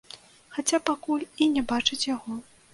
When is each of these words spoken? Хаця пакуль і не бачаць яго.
Хаця 0.55 0.79
пакуль 0.89 1.27
і 1.45 1.51
не 1.59 1.65
бачаць 1.75 2.03
яго. 2.15 2.43